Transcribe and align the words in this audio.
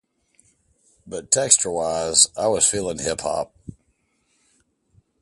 But 1.05 1.29
texture-wise 1.29 2.27
I 2.35 2.47
was 2.47 2.65
feeling 2.65 2.97
hip-hop. 2.97 3.53